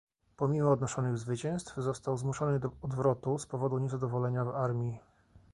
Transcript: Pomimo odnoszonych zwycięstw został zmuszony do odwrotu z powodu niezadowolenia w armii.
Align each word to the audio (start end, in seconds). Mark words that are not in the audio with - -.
Pomimo 0.37 0.71
odnoszonych 0.71 1.17
zwycięstw 1.17 1.75
został 1.77 2.17
zmuszony 2.17 2.59
do 2.59 2.69
odwrotu 2.81 3.37
z 3.39 3.45
powodu 3.45 3.77
niezadowolenia 3.77 4.45
w 4.45 4.49
armii. 4.55 4.99